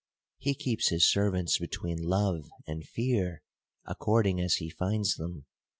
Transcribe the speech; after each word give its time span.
He 0.39 0.55
keeps 0.55 0.89
his 0.89 1.07
servants 1.07 1.59
between 1.59 2.01
love 2.01 2.49
and 2.65 2.83
fear, 2.83 3.43
according 3.85 4.41
as 4.41 4.55
he 4.55 4.67
finds 4.71 5.13
them. 5.13 5.45